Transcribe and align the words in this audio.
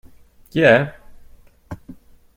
Chi 0.49 0.61
è? 0.61 0.95